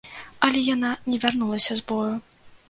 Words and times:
Але 0.47 0.63
яна 0.75 0.93
не 1.11 1.19
вярнулася 1.27 1.79
з 1.83 1.87
бою. 1.93 2.11